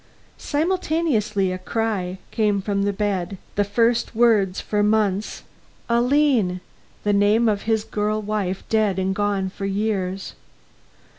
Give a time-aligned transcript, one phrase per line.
[0.39, 5.43] Simultaneously a cry came from the bed, the first words for months
[5.89, 6.59] "Aline!"
[7.03, 10.33] the name of his girl wife, dead and gone for years.